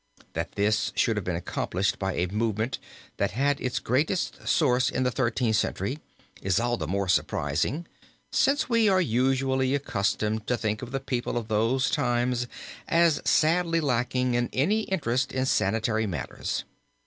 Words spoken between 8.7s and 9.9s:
are usually